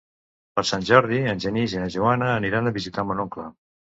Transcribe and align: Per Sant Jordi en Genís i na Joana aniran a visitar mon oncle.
Per 0.59 0.63
Sant 0.69 0.85
Jordi 0.89 1.19
en 1.33 1.43
Genís 1.43 1.77
i 1.77 1.83
na 1.83 1.91
Joana 1.97 2.31
aniran 2.37 2.69
a 2.71 2.75
visitar 2.81 3.07
mon 3.11 3.25
oncle. 3.27 3.49